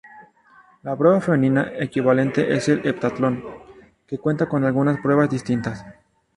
La 0.81 0.95
prueba 0.95 1.21
femenina 1.21 1.73
equivalente 1.77 2.55
es 2.55 2.67
el 2.69 2.83
heptatlón, 2.87 3.43
que 4.07 4.17
cuenta 4.17 4.49
con 4.49 4.63
algunas 4.63 4.99
pruebas 4.99 5.29
distintas. 5.29 5.85